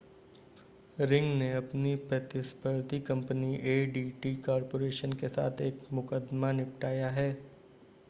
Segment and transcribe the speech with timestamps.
[1.01, 7.31] ring ने अपनी प्रतिस्पर्धी कंपनी adt कॉर्पोरेशन के साथ एक मुकदमा निपटाया है